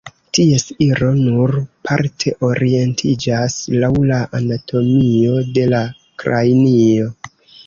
[0.35, 1.51] Ties iro nur
[1.89, 5.85] parte orientiĝas laŭ la anatomio de la
[6.25, 7.13] kranio.